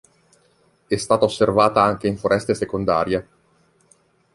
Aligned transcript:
È 0.87 0.95
stata 0.95 1.25
osservata 1.25 1.83
anche 1.83 2.07
in 2.07 2.17
foreste 2.17 2.55
secondarie. 2.55 3.27